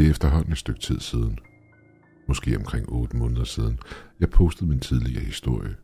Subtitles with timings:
[0.00, 1.38] Det er efterhånden et stykke tid siden,
[2.28, 3.78] måske omkring 8 måneder siden,
[4.20, 5.76] jeg postede min tidligere historie.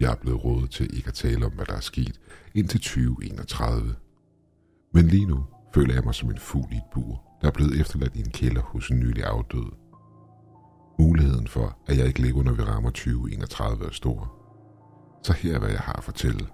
[0.00, 2.20] Jeg er blevet rådet til ikke at tale om, hvad der er sket,
[2.54, 3.94] indtil 2031.
[4.92, 5.44] Men lige nu
[5.74, 8.30] føler jeg mig som en fugl i et bur, der er blevet efterladt i en
[8.30, 9.72] kælder hos en nylig afdød.
[10.98, 14.32] Muligheden for, at jeg ikke lever, når vi rammer 2031 er stor.
[15.22, 16.46] Så her er, hvad jeg har at fortælle.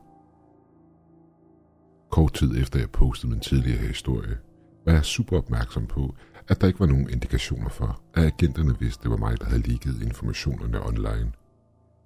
[2.10, 4.36] Kort tid efter jeg postede min tidligere historie,
[4.84, 6.14] var jeg super opmærksom på,
[6.48, 9.62] at der ikke var nogen indikationer for, at agenterne vidste, det var mig, der havde
[9.62, 11.32] ligget informationerne online.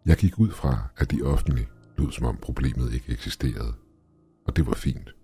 [0.06, 3.74] Jeg gik ud fra, at de offentlige lød som om problemet ikke eksisterede,
[4.46, 5.14] og det var fint.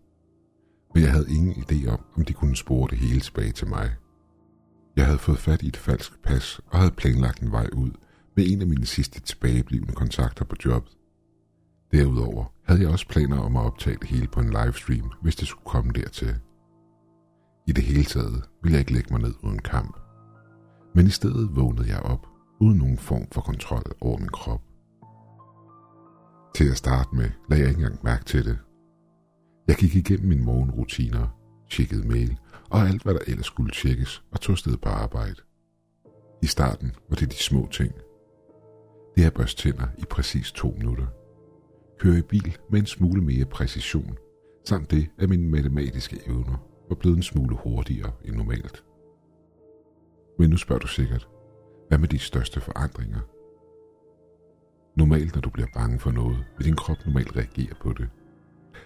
[0.94, 3.90] Men jeg havde ingen idé om, om de kunne spore det hele tilbage til mig.
[4.96, 7.90] Jeg havde fået fat i et falsk pas og havde planlagt en vej ud
[8.36, 10.92] med en af mine sidste tilbageblivende kontakter på jobbet.
[11.92, 15.48] Derudover havde jeg også planer om at optage det hele på en livestream, hvis det
[15.48, 16.34] skulle komme dertil.
[17.68, 19.96] I det hele taget ville jeg ikke lægge mig ned uden kamp.
[20.94, 22.26] Men i stedet vågnede jeg op,
[22.60, 24.62] uden nogen form for kontrol over min krop.
[26.54, 28.58] Til at starte med lagde jeg ikke engang mærke til det.
[29.68, 31.26] Jeg gik igennem mine morgenrutiner,
[31.70, 32.38] tjekkede mail
[32.70, 35.40] og alt hvad der ellers skulle tjekkes og tog sted på arbejde.
[36.42, 37.92] I starten var det de små ting.
[39.16, 41.06] Det er børst tænder i præcis to minutter.
[41.98, 44.16] Køre i bil med en smule mere præcision,
[44.64, 48.84] samt det, af mine matematiske evner var blevet en smule hurtigere end normalt.
[50.38, 51.28] Men nu spørger du sikkert,
[51.88, 53.20] hvad med de største forandringer?
[54.96, 58.08] Normalt, når du bliver bange for noget, vil din krop normalt reagere på det.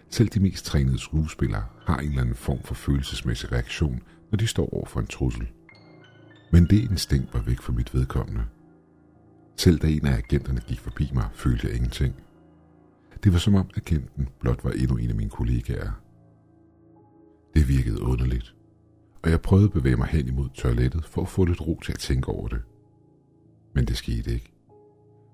[0.08, 4.46] Selv de mest trænede skuespillere har en eller anden form for følelsesmæssig reaktion, når de
[4.46, 5.48] står over for en trussel.
[6.52, 8.44] Men det instinkt var væk fra mit vedkommende.
[9.56, 12.14] Selv da en af agenterne gik forbi mig, følte jeg ingenting.
[13.24, 15.90] Det var som om agenten blot var endnu en af mine kollegaer,
[17.54, 18.54] det virkede underligt,
[19.22, 21.92] og jeg prøvede at bevæge mig hen imod toilettet for at få lidt ro til
[21.92, 22.62] at tænke over det.
[23.74, 24.52] Men det skete ikke.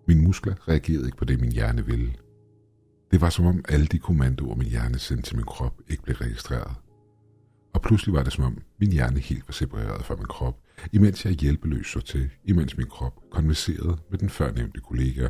[0.08, 2.14] Mine muskler reagerede ikke på det, min hjerne ville.
[3.10, 6.16] Det var som om alle de kommandoer, min hjerne sendte til min krop, ikke blev
[6.16, 6.74] registreret.
[7.72, 10.60] Og pludselig var det som om, min hjerne helt var separeret fra min krop,
[10.92, 15.28] imens jeg hjælpeløs så til, imens min krop konverserede med den førnævnte kollega.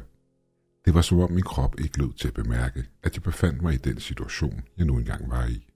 [0.84, 3.74] Det var som om min krop ikke lød til at bemærke, at jeg befandt mig
[3.74, 5.67] i den situation, jeg nu engang var i.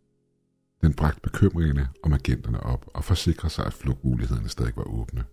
[0.82, 5.24] Den bragte bekymringerne om agenterne op og forsikrede sig, at flugtmulighederne stadig var åbne.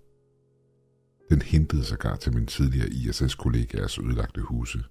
[1.30, 4.84] Den hentede sig gar til min tidligere ISS-kollegaers ødelagte huse.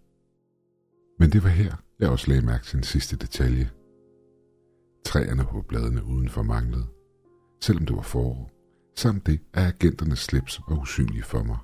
[1.18, 3.70] Men det var her, jeg også lagde mærke til en sidste detalje.
[5.04, 6.86] Træerne på bladene udenfor manglede,
[7.60, 8.50] selvom det var forår,
[8.96, 11.58] samt det, at agenternes slips var usynlige for mig.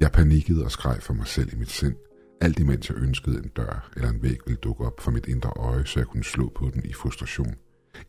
[0.00, 1.96] Jeg panikkede og skreg for mig selv i mit sind,
[2.40, 5.50] alt imens jeg ønskede en dør eller en væg ville dukke op for mit indre
[5.50, 7.54] øje, så jeg kunne slå på den i frustration,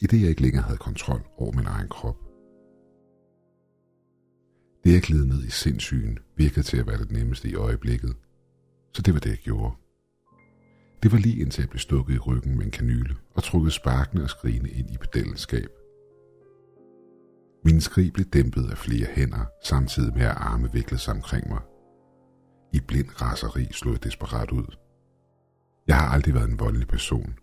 [0.01, 2.17] i det jeg ikke længere havde kontrol over min egen krop.
[4.83, 8.15] Det jeg gled ned i sindssygen virkede til at være det nemmeste i øjeblikket,
[8.93, 9.75] så det var det jeg gjorde.
[11.03, 14.23] Det var lige indtil jeg blev stukket i ryggen med en kanyle og trukket sparkende
[14.23, 15.69] og skrigende ind i pedelskab.
[17.65, 21.61] Min skrig blev dæmpet af flere hænder, samtidig med at arme viklede sig omkring mig–
[22.73, 24.75] i blind raseri slog jeg desperat ud.
[25.87, 27.33] Jeg har aldrig været en voldelig person,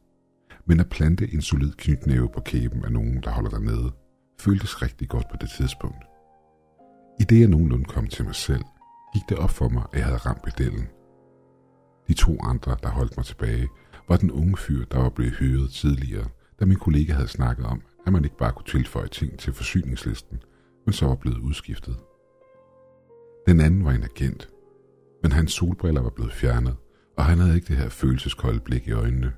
[0.66, 3.92] men at plante en solid knytnæve på kæben af nogen, der holder dig nede,
[4.40, 6.04] føltes rigtig godt på det tidspunkt.
[7.20, 8.64] I det jeg nogenlunde kom til mig selv,
[9.14, 10.88] gik det op for mig, at jeg havde ramt pedellen.
[12.08, 13.68] De to andre, der holdt mig tilbage,
[14.08, 16.28] var den unge fyr, der var blevet hyret tidligere,
[16.60, 20.38] da min kollega havde snakket om, at man ikke bare kunne tilføje ting til forsyningslisten,
[20.86, 21.96] men så var blevet udskiftet.
[23.46, 24.48] Den anden var en agent,
[25.24, 26.76] men hans solbriller var blevet fjernet,
[27.16, 29.32] og han havde ikke det her følelseskolde blik i øjnene.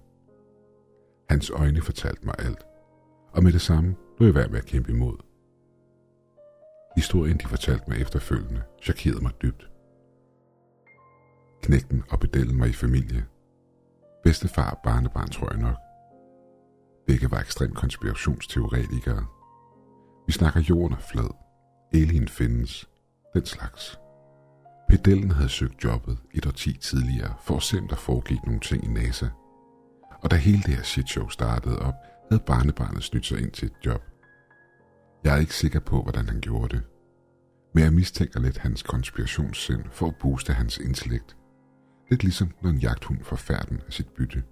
[1.31, 2.67] Hans øjne fortalte mig alt,
[3.33, 5.17] og med det samme blev jeg værd med at kæmpe imod.
[6.97, 9.71] Historien, de fortalte mig efterfølgende, chokerede mig dybt.
[11.63, 13.27] Knægten og bedellen var i familie.
[14.23, 15.77] Bedstefar og barnebarn tror jeg nok.
[17.07, 19.27] Begge var ekstremt konspirationsteoretikere.
[20.27, 21.31] Vi snakker jorden er flad.
[21.95, 22.89] Alien findes.
[23.35, 23.99] Den slags.
[24.89, 28.85] Pedellen havde søgt jobbet et årti tidligere for at se, om der foregik nogle ting
[28.85, 29.27] i NASA.
[30.23, 31.95] Og da hele det her shitshow startede op,
[32.31, 34.03] havde barnebarnet snydt sig ind til et job.
[35.25, 36.85] Jeg er ikke sikker på, hvordan han gjorde det.
[37.75, 41.37] Men jeg mistænker lidt hans konspirationssind for at booste hans intellekt.
[42.11, 44.43] Lidt ligesom når en jagthund får færden af sit bytte.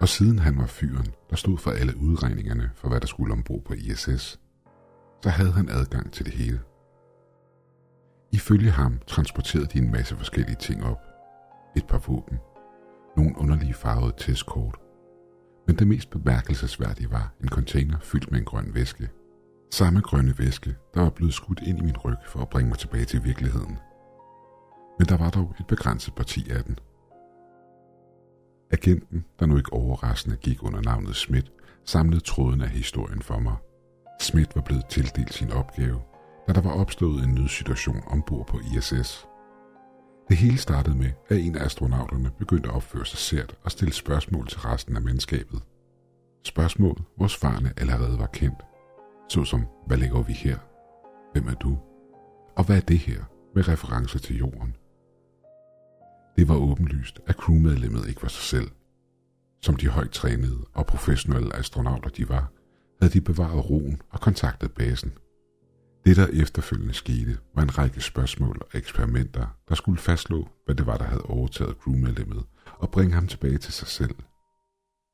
[0.00, 3.64] Og siden han var fyren, der stod for alle udregningerne for, hvad der skulle ombord
[3.64, 4.40] på ISS,
[5.22, 6.60] så havde han adgang til det hele.
[8.32, 11.00] Ifølge ham transporterede de en masse forskellige ting op.
[11.76, 12.38] Et par våben.
[13.16, 14.76] Nogle underlige farvede testkort.
[15.66, 19.08] Men det mest bemærkelsesværdige var en container fyldt med en grøn væske.
[19.70, 22.78] Samme grønne væske, der var blevet skudt ind i min ryg for at bringe mig
[22.78, 23.78] tilbage til virkeligheden.
[24.98, 26.78] Men der var dog et begrænset parti af den.
[28.70, 31.52] Agenten, der nu ikke overraskende gik under navnet Schmidt,
[31.84, 33.56] samlede tråden af historien for mig.
[34.20, 36.00] Schmidt var blevet tildelt sin opgave,
[36.50, 39.26] at der var opstået en nødsituation ombord på ISS.
[40.28, 43.94] Det hele startede med, at en af astronauterne begyndte at opføre sig sært og stille
[43.94, 45.62] spørgsmål til resten af mandskabet.
[46.44, 48.62] Spørgsmål, hvor svarene allerede var kendt.
[49.28, 50.58] Såsom, hvad lægger vi her?
[51.32, 51.78] Hvem er du?
[52.56, 53.24] Og hvad er det her?
[53.54, 54.76] Med reference til jorden.
[56.36, 58.70] Det var åbenlyst, at crewmedlemmet ikke var sig selv.
[59.62, 62.52] Som de højt trænede og professionelle astronauter de var,
[63.00, 65.12] havde de bevaret roen og kontaktet basen.
[66.04, 70.86] Det, der efterfølgende skete, var en række spørgsmål og eksperimenter, der skulle fastslå, hvad det
[70.86, 72.44] var, der havde overtaget crewmedlemmet,
[72.78, 74.14] og bringe ham tilbage til sig selv.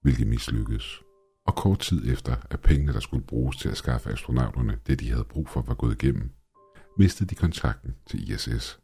[0.02, 1.02] Hvilket mislykkedes.
[1.46, 5.10] Og kort tid efter, at pengene, der skulle bruges til at skaffe astronauterne det, de
[5.10, 6.30] havde brug for, var gået igennem,
[6.98, 8.80] mistede de kontakten til ISS.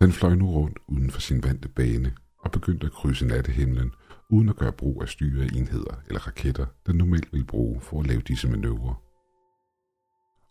[0.00, 3.92] Den fløj nu rundt uden for sin vante bane og begyndte at krydse nattehimlen
[4.30, 8.20] uden at gøre brug af enheder eller raketter, den normalt ville bruge for at lave
[8.20, 9.05] disse manøvrer.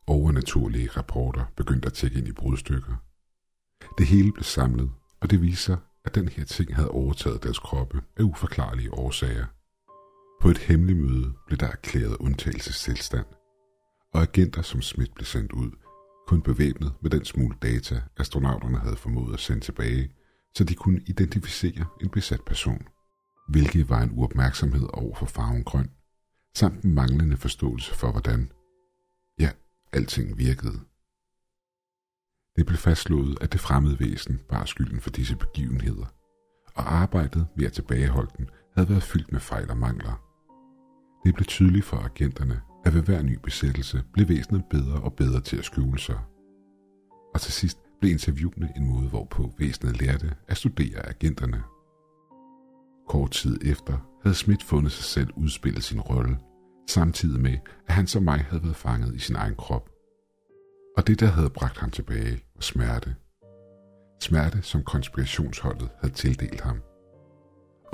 [0.07, 2.95] Overnaturlige rapporter begyndte at tække ind i brudstykker.
[3.97, 4.91] Det hele blev samlet,
[5.21, 9.45] og det viser, at den her ting havde overtaget deres kroppe af uforklarlige årsager.
[10.41, 13.25] På et hemmeligt møde blev der erklæret undtagelsestilstand,
[14.13, 15.71] og agenter som Smith blev sendt ud,
[16.27, 20.11] kun bevæbnet med den smule data, astronauterne havde formået at sende tilbage,
[20.55, 22.87] så de kunne identificere en besat person,
[23.49, 25.89] hvilket var en uopmærksomhed over for farven grøn,
[26.55, 28.51] samt en manglende forståelse for, hvordan,
[29.95, 30.79] alting virkede.
[32.55, 36.05] Det blev fastslået, at det fremmede væsen bar skylden for disse begivenheder,
[36.75, 40.21] og arbejdet ved at tilbageholde den havde været fyldt med fejl og mangler.
[41.25, 45.41] Det blev tydeligt for agenterne, at ved hver ny besættelse blev væsenet bedre og bedre
[45.41, 46.19] til at skjule sig.
[47.33, 51.63] Og til sidst blev interviewene en måde, hvorpå væsenet lærte at studere agenterne.
[53.07, 56.39] Kort tid efter havde Schmidt fundet sig selv udspille sin rolle,
[56.87, 59.89] samtidig med, at han som mig havde været fanget i sin egen krop.
[60.97, 63.15] Og det, der havde bragt ham tilbage, var smerte.
[64.21, 66.81] Smerte, som konspirationsholdet havde tildelt ham–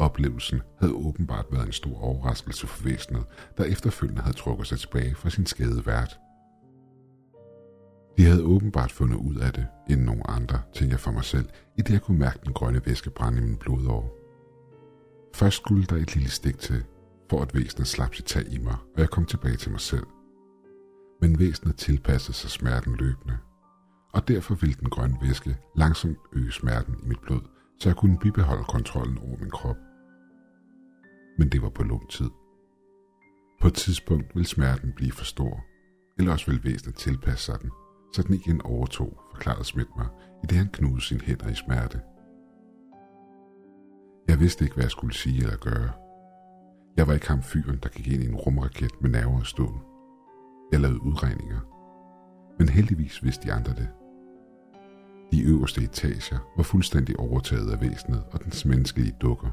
[0.01, 3.23] Oplevelsen havde åbenbart været en stor overraskelse for væsenet,
[3.57, 6.19] der efterfølgende havde trukket sig tilbage fra sin skade vært.
[8.17, 11.49] De havde åbenbart fundet ud af det, inden nogen andre, tænkte jeg for mig selv,
[11.77, 14.17] i det jeg kunne mærke den grønne væske brænde i min blodår.
[15.35, 16.83] Først skulle der et lille stik til,
[17.31, 20.07] for at væsenet slap sit tag i mig, og jeg kom tilbage til mig selv.
[21.21, 23.37] Men væsenet tilpassede sig smerten løbende,
[24.13, 27.41] og derfor ville den grønne væske langsomt øge smerten i mit blod,
[27.79, 29.75] så jeg kunne bibeholde kontrollen over min krop.
[31.37, 32.29] Men det var på lang tid.
[33.61, 35.65] På et tidspunkt vil smerten blive for stor,
[36.17, 37.71] eller også vil væsenet tilpasse sig den,
[38.13, 40.07] så den igen overtog, forklarede Smidt mig,
[40.43, 42.01] i det han knudede sine hænder i smerte.
[44.27, 46.00] Jeg vidste ikke, hvad jeg skulle sige eller gøre.
[46.97, 49.81] Jeg var ikke ham fyren, der gik ind i en rumraket med nerver og stål.
[50.71, 51.59] Jeg lavede udregninger.
[52.59, 53.89] Men heldigvis vidste de andre det.
[55.31, 59.49] De øverste etager var fuldstændig overtaget af væsenet og dens menneskelige dukker.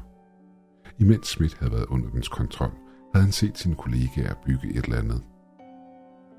[0.99, 2.71] Imens Schmidt havde været under dens kontrol,
[3.13, 5.23] havde han set sine kollegaer bygge et eller andet.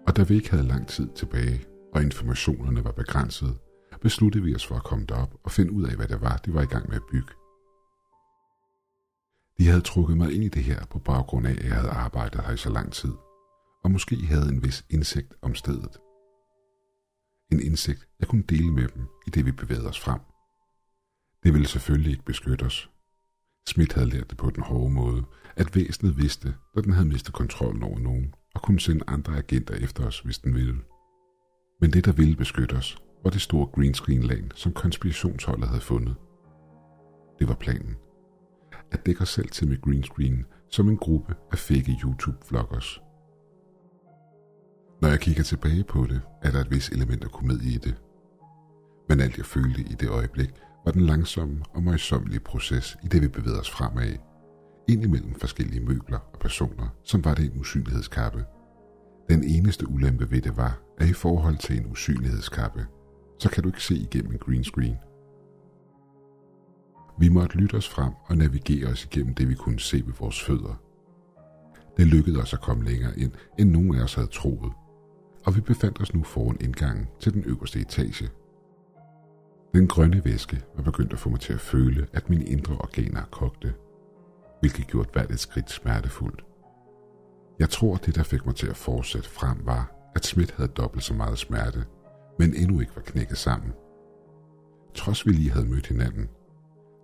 [0.07, 1.61] Og da vi ikke havde lang tid tilbage,
[1.95, 3.55] og informationerne var begrænsede,
[4.01, 6.55] besluttede vi os for at komme derop og finde ud af, hvad det var, de
[6.55, 7.33] var i gang med at bygge.
[9.61, 12.41] De havde trukket mig ind i det her på baggrund af, at jeg havde arbejdet
[12.45, 13.13] her i så lang tid,
[13.85, 15.97] og måske havde en vis indsigt om stedet–
[17.53, 20.21] en indsigt, jeg kunne dele med dem, i det vi bevægede os frem.
[21.43, 22.91] Det ville selvfølgelig ikke beskytte os.
[23.69, 25.25] Smith havde lært det på den hårde måde,
[25.57, 29.75] at væsenet vidste, når den havde mistet kontrollen over nogen, og kunne sende andre agenter
[29.75, 30.81] efter os, hvis den ville.
[31.81, 36.15] Men det, der ville beskytte os, var det store greenscreen lag som konspirationsholdet havde fundet.
[37.39, 37.97] Det var planen.
[38.93, 43.01] At dække os selv til med greenscreen som en gruppe af fake YouTube-vloggers–
[45.01, 47.95] når jeg kigger tilbage på det, er der et vis element af komedie i det.
[49.09, 50.51] Men alt jeg følte i det øjeblik,
[50.85, 54.13] var den langsomme og møjsommelige proces i det, vi bevæger os fremad.
[54.89, 58.45] Ind imellem forskellige møbler og personer, som var det en usynlighedskappe.
[59.29, 62.87] Den eneste ulempe ved det var, at i forhold til en usynlighedskappe,
[63.39, 64.97] så kan du ikke se igennem en green screen.
[67.21, 70.45] Vi måtte lytte os frem og navigere os igennem det, vi kunne se ved vores
[70.45, 70.75] fødder.
[71.97, 74.73] Det lykkedes os at komme længere ind, end nogen af os havde troet,
[75.47, 78.29] og vi befandt os nu foran indgangen til den øverste etage.
[79.75, 83.23] Den grønne væske var begyndt at få mig til at føle, at mine indre organer
[83.31, 83.75] kogte,
[84.61, 86.45] hvilket gjorde hvert et skridt smertefuldt.
[87.59, 91.05] Jeg tror, det der fik mig til at fortsætte frem var, at Schmidt havde dobbelt
[91.05, 91.85] så meget smerte,
[92.39, 93.73] men endnu ikke var knækket sammen.
[94.95, 96.29] Trods vi lige havde mødt hinanden,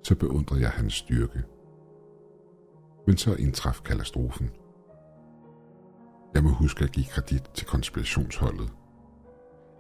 [0.07, 1.43] så beundrede jeg hans styrke.
[3.07, 4.51] Men så indtraf katastrofen.
[6.35, 8.73] Jeg må huske at give kredit til konspirationsholdet.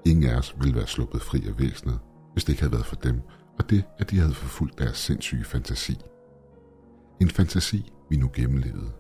[0.07, 1.99] Ingen af os ville være sluppet fri af væsenet,
[2.33, 3.21] hvis det ikke havde været for dem,
[3.59, 5.97] og det, at de havde forfulgt deres sindssyge fantasi.
[7.21, 8.93] En fantasi, vi nu gennemlevede.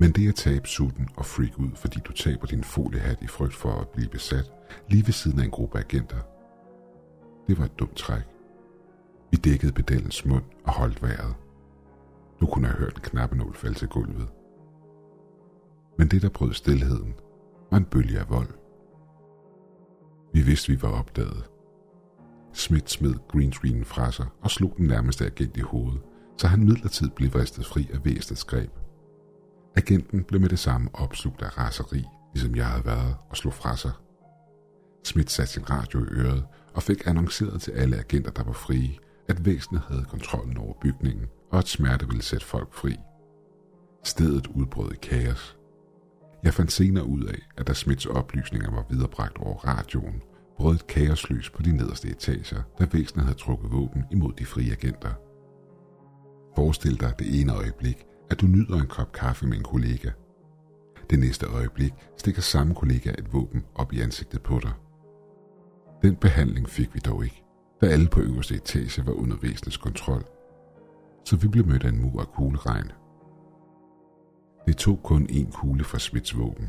[0.00, 3.54] Men det at tabe sutten og freak ud, fordi du taber din foliehat i frygt
[3.54, 4.52] for at blive besat,
[4.88, 6.20] lige ved siden af en gruppe agenter,
[7.48, 8.33] det var et dumt træk.
[9.34, 11.34] Vi dækkede pedellens mund og holdt vejret.
[12.40, 14.28] Du kunne høre hørt en knappenål falde til gulvet.
[15.98, 17.14] Men det, der brød stillheden,
[17.70, 18.48] var en bølge af vold.
[20.32, 21.50] Vi vidste, vi var opdaget.
[22.52, 26.02] Smith smed greenscreenen fra sig og slog den nærmeste agent i hovedet,
[26.38, 28.70] så han midlertidigt blev vristet fri af væsenets greb.
[29.76, 33.76] Agenten blev med det samme opslugt af raseri, ligesom jeg havde været, og slog fra
[33.76, 33.92] sig.
[35.04, 38.98] Smith satte sin radio i øret og fik annonceret til alle agenter, der var frie,
[39.28, 42.96] at væsenet havde kontrollen over bygningen, og at smerte ville sætte folk fri.
[44.04, 45.58] Stedet udbrød i kaos.
[46.42, 50.22] Jeg fandt senere ud af, at da Smits oplysninger var viderebragt over radioen,
[50.56, 54.72] brød et kaoslys på de nederste etager, da væsenet havde trukket våben imod de frie
[54.72, 55.12] agenter.
[56.56, 60.10] Forestil dig det ene øjeblik, at du nyder en kop kaffe med en kollega.
[61.10, 64.72] Det næste øjeblik stikker samme kollega et våben op i ansigtet på dig.
[66.02, 67.43] Den behandling fik vi dog ikke,
[67.84, 70.24] da alle på øverste etage var under væsenets kontrol.
[71.24, 72.92] Så vi blev mødt af en mur af kugleregn.
[74.66, 76.68] Det tog kun en kugle fra Smits våben.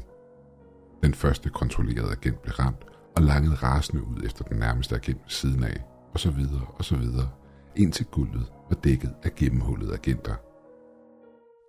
[1.03, 5.29] Den første kontrollerede agent blev ramt og langede rasende ud efter den nærmeste agent ved
[5.29, 7.29] siden af, og så videre og så videre,
[7.75, 10.35] indtil gulvet var dækket af gennemhullede agenter.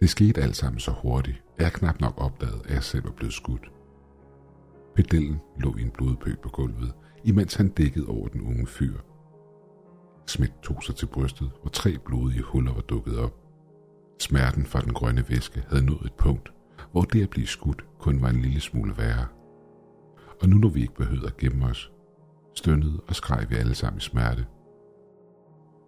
[0.01, 3.13] Det skete alt sammen så hurtigt, at jeg knap nok opdagede, at jeg selv var
[3.17, 3.73] blevet skudt.
[4.95, 8.95] Pedellen lå i en blodpøl på gulvet, imens han dækkede over den unge fyr.
[10.27, 13.35] Smith tog sig til brystet, hvor tre blodige huller var dukket op.
[14.21, 16.53] Smerten fra den grønne væske havde nået et punkt,
[16.93, 19.27] hvor det at blive skudt kun var en lille smule værre.
[20.43, 21.93] Og nu når vi ikke behøvede at gemme os,
[22.55, 24.47] stønnede og skreg vi alle sammen i smerte.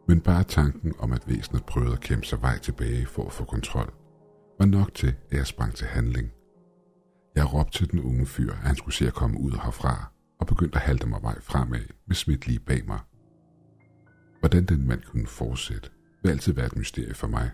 [0.09, 3.45] Men bare tanken om, at væsenet prøvede at kæmpe sig vej tilbage for at få
[3.45, 3.92] kontrol,
[4.59, 6.30] var nok til, at jeg sprang til handling.
[7.35, 10.47] Jeg råbte til den unge fyr, at han skulle se at komme ud herfra, og
[10.47, 12.99] begyndte at halte mig vej fremad med Smith lige bag mig.
[14.40, 15.90] Hvordan den mand kunne fortsætte,
[16.23, 17.50] vil altid være et mysterie for mig.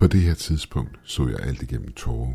[0.00, 2.34] På det her tidspunkt så jeg alt igennem tårer.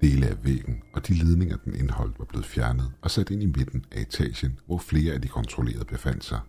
[0.00, 3.46] Dele af væggen og de ledninger, den indholdt, var blevet fjernet og sat ind i
[3.46, 6.40] midten af etagen, hvor flere af de kontrollerede befandt sig.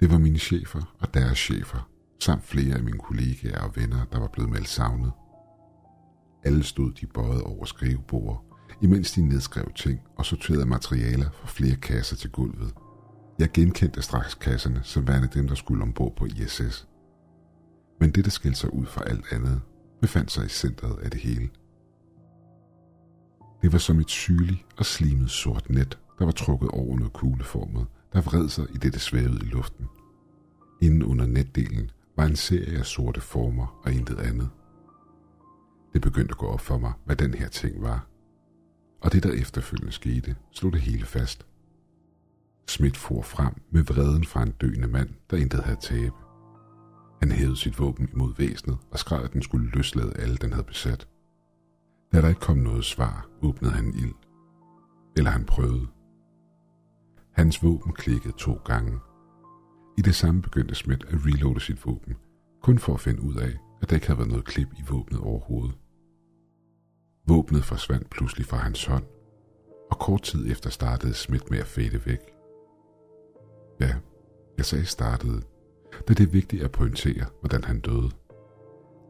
[0.00, 1.90] Det var mine chefer og deres chefer,
[2.20, 5.12] samt flere af mine kollegaer og venner, der var blevet meldt savnet.
[6.44, 8.38] Alle stod de bøjet over skrivebordet,
[8.82, 12.74] imens de nedskrev ting og sorterede materialer fra flere kasser til gulvet.
[13.38, 16.88] Jeg genkendte straks kasserne som værende dem, der skulle ombord på ISS.
[18.00, 19.60] Men det, der skilte sig ud fra alt andet,
[20.00, 21.48] befandt sig i centret af det hele.
[23.62, 27.86] Det var som et sygeligt og slimet sort net, der var trukket over noget kugleformet,
[28.12, 29.86] der vred sig i det, det svævede i luften.
[30.82, 34.50] Inden under netdelen var en serie af sorte former og intet andet.
[35.92, 38.06] Det begyndte at gå op for mig, hvad den her ting var.
[39.00, 41.46] Og det, der efterfølgende skete, slog det hele fast.
[42.68, 46.14] Smith for frem med vreden fra en døende mand, der intet havde tabe.
[47.20, 50.66] Han hævede sit våben imod væsenet og skreg, at den skulle løslade alle, den havde
[50.66, 51.08] besat.
[52.12, 54.14] Da der ikke kom noget svar, åbnede han ild.
[55.16, 55.86] Eller han prøvede.
[57.32, 58.98] Hans våben klikkede to gange.
[59.98, 62.16] I det samme begyndte Smith at reloade sit våben,
[62.62, 65.20] kun for at finde ud af, at der ikke havde været noget klip i våbnet
[65.20, 65.74] overhovedet.
[67.26, 69.04] Våbnet forsvandt pludselig fra hans hånd,
[69.90, 72.33] og kort tid efter startede Smith med at fade væk.
[73.84, 73.94] Ja,
[74.56, 75.42] jeg sagde startede,
[76.08, 78.10] da det er vigtigt at pointere, hvordan han døde.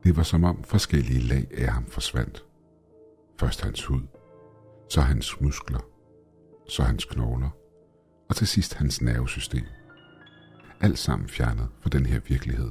[0.04, 2.44] Det var som om forskellige lag af ham forsvandt.
[3.40, 4.02] Først hans hud,
[4.90, 5.78] så hans muskler,
[6.68, 7.50] så hans knogler,
[8.28, 9.64] og til sidst hans nervesystem.
[10.80, 12.70] Alt sammen fjernet fra den her virkelighed.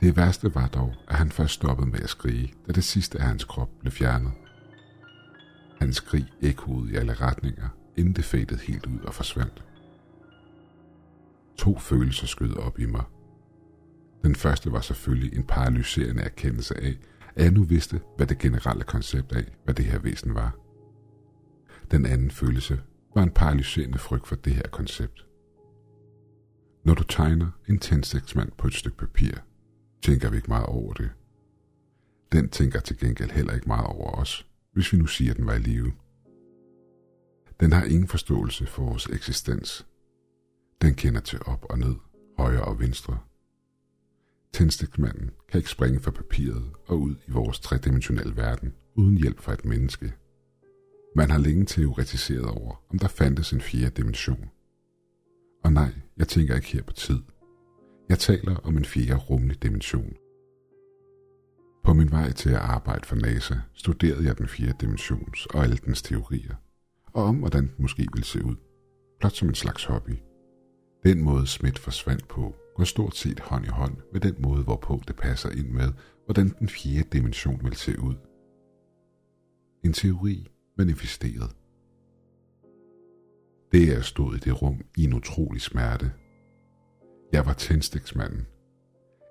[0.00, 3.24] Det værste var dog, at han først stoppede med at skrige, da det sidste af
[3.24, 4.32] hans krop blev fjernet.
[5.80, 9.64] Hans skrig ekkoede i alle retninger, inden det fadede helt ud og forsvandt.
[11.58, 13.04] To følelser skød op i mig.
[14.22, 16.98] Den første var selvfølgelig en paralyserende erkendelse af,
[17.34, 20.56] at jeg nu vidste, hvad det generelle koncept af, hvad det her væsen var.
[21.90, 22.80] Den anden følelse
[23.14, 25.26] var en paralyserende frygt for det her koncept.
[26.84, 29.32] Når du tegner en tændstiksmand på et stykke papir,
[30.02, 31.10] tænker vi ikke meget over det.
[32.32, 35.46] Den tænker til gengæld heller ikke meget over os, hvis vi nu siger, at den
[35.46, 35.92] var i live.
[37.60, 39.86] Den har ingen forståelse for vores eksistens.
[40.82, 41.94] Den kender til op og ned,
[42.38, 43.18] højre og venstre.
[44.52, 49.52] Tændstikmanden kan ikke springe fra papiret og ud i vores tredimensionelle verden uden hjælp fra
[49.52, 50.12] et menneske.
[51.16, 54.50] Man har længe teoretiseret over, om der fandtes en fjerde dimension.
[55.64, 57.20] Og nej, jeg tænker ikke her på tid.
[58.08, 60.16] Jeg taler om en fjerde rummelig dimension.
[61.84, 65.76] På min vej til at arbejde for NASA studerede jeg den fjerde dimensions og alle
[65.76, 66.54] dens teorier,
[67.12, 68.56] og om hvordan den måske ville se ud,
[69.20, 70.27] blot som en slags hobby.
[71.02, 75.02] Den måde Smith forsvandt på, går stort set hånd i hånd med den måde, hvorpå
[75.08, 75.92] det passer ind med,
[76.24, 78.14] hvordan den fjerde dimension vil se ud.
[79.84, 81.56] En teori manifesteret.
[83.72, 86.12] Det er stod i det rum i en utrolig smerte.
[87.32, 88.46] Jeg var tændstiksmanden.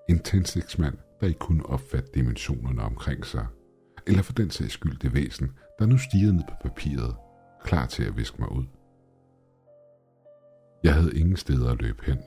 [0.09, 3.47] En tændstiksmand, der ikke kunne opfatte dimensionerne omkring sig,
[4.07, 7.15] eller for den sags skyld det væsen, der nu stirrede ned på papiret,
[7.63, 8.65] klar til at viske mig ud.
[10.83, 12.17] Jeg havde ingen steder at løbe hen,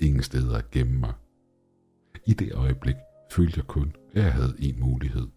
[0.00, 1.12] ingen steder at gemme mig.
[2.26, 2.96] I det øjeblik
[3.30, 5.28] følte jeg kun, at jeg havde en mulighed.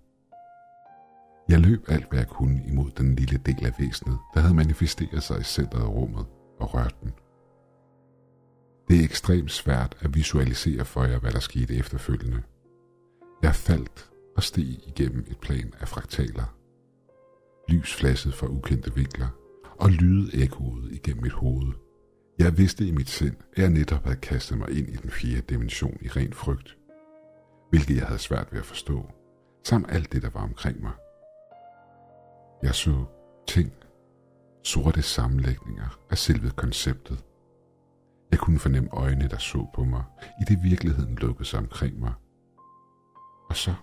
[1.49, 5.23] Jeg løb alt, hvad jeg kunne imod den lille del af væsenet, der havde manifesteret
[5.23, 6.25] sig i centret af rummet
[6.59, 7.11] og rørt den.
[8.87, 12.43] Det er ekstremt svært at visualisere for jer, hvad der skete efterfølgende.
[13.43, 16.55] Jeg faldt og steg igennem et plan af fraktaler.
[17.69, 19.27] Lys flassede fra ukendte vinkler,
[19.79, 21.82] og lyde ekkoede igennem mit hoved.
[22.39, 25.41] Jeg vidste i mit sind, at jeg netop havde kastet mig ind i den fjerde
[25.41, 26.77] dimension i ren frygt,
[27.69, 29.09] hvilket jeg havde svært ved at forstå,
[29.63, 30.91] samt alt det, der var omkring mig.
[32.63, 33.05] Jeg så
[33.47, 33.71] ting,
[34.63, 37.23] sorte sammenlægninger af selve konceptet.
[38.31, 40.03] Jeg kunne fornemme øjne, der så på mig,
[40.41, 42.13] i det virkeligheden lukkede sig omkring mig.
[43.49, 43.73] Og så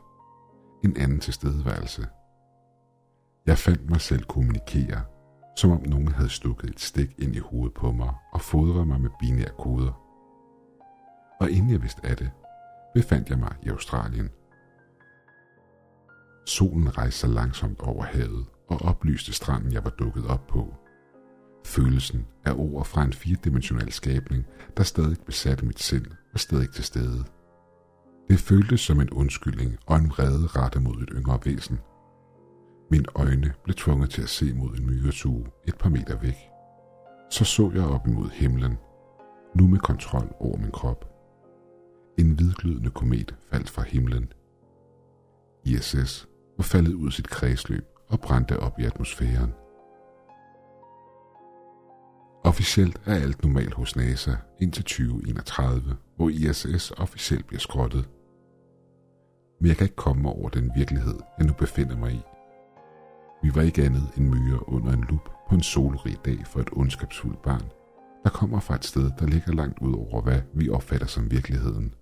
[0.85, 2.07] en anden tilstedeværelse.
[3.47, 5.05] Jeg fandt mig selv kommunikere,
[5.57, 9.01] som om nogen havde stukket et stik ind i hovedet på mig og fodret mig
[9.01, 9.93] med binære koder.
[11.41, 12.31] Og inden jeg vidste af det,
[12.95, 14.31] befandt jeg mig i Australien.
[16.47, 20.75] Solen rejste sig langsomt over havet, og oplyste stranden, jeg var dukket op på.
[21.67, 26.85] Følelsen af ord fra en firedimensionel skabning, der stadig besatte mit sind, var stadig til
[26.85, 27.25] stede.
[28.29, 31.79] Det føltes som en undskyldning og en vrede rettet mod et yngre væsen.
[32.91, 36.37] Mine øjne blev tvunget til at se mod en myretue et par meter væk.
[37.31, 38.79] Så så jeg op imod himlen,
[39.55, 41.05] nu med kontrol over min krop.
[42.19, 44.33] En hvidglødende komet faldt fra himlen.
[45.65, 49.53] ISS var faldet ud sit kredsløb og brændte op i atmosfæren.
[52.45, 58.09] Officielt er alt normalt hos NASA indtil 2031, hvor ISS officielt bliver skrottet.
[59.61, 62.21] Men jeg kan ikke komme over den virkelighed, jeg nu befinder mig i.
[63.43, 66.69] Vi var ikke andet end myre under en lup på en solrig dag for et
[66.73, 67.71] ondskabsfuldt barn,
[68.25, 71.95] der kommer fra et sted, der ligger langt ud over, hvad vi opfatter som virkeligheden.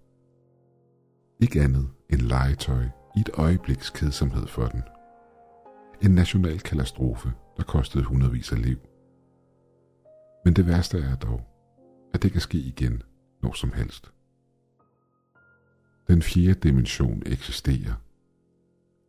[1.40, 2.84] Ikke andet end legetøj
[3.16, 4.82] i et øjebliks kedsomhed for den–
[6.02, 8.78] en national katastrofe, der kostede hundredvis af liv.
[10.44, 11.40] Men det værste er dog,
[12.14, 13.02] at det kan ske igen
[13.42, 14.12] når som helst.
[16.08, 17.94] Den fjerde dimension eksisterer,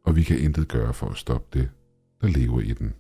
[0.06, 1.70] og vi kan intet gøre for at stoppe det,
[2.22, 2.94] der lever i den.